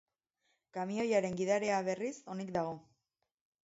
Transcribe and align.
Kamioiaren 0.77 1.39
gidaria, 1.43 1.79
berriz, 1.93 2.13
onik 2.37 2.53
dago. 2.61 2.77